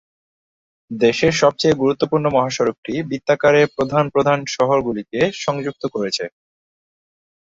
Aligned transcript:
দেশের 0.91 1.33
সবচেয়ে 1.41 1.79
গুরুত্বপূর্ণ 1.81 2.25
মহাসড়কটি 2.35 2.93
বৃত্তাকারে 3.09 3.61
প্রধান 3.75 4.05
প্রধান 4.13 4.39
শহরগুলিকে 4.55 5.19
সংযুক্ত 5.43 5.83
করেছে। 5.95 6.25